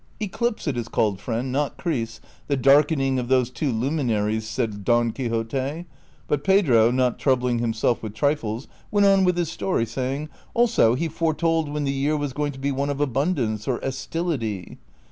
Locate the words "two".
3.51-3.71